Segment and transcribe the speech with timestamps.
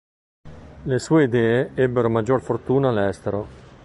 [0.89, 3.45] Le sue idee ebbero maggior fortuna all'estero.